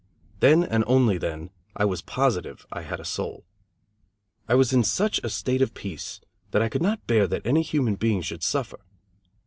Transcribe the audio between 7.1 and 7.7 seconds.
that any